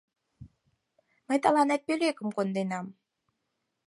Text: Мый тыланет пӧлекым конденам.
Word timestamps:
Мый 1.27 1.37
тыланет 1.43 1.81
пӧлекым 1.87 2.29
конденам. 2.37 2.85